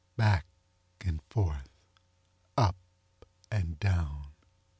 Back 0.17 0.47
and 1.05 1.21
forth—up 1.29 2.75
and 3.51 3.79
down. 3.79 4.29